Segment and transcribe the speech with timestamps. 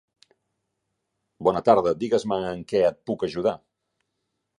[1.47, 3.55] Bona tarda, digues-me amb què et puc ajudar.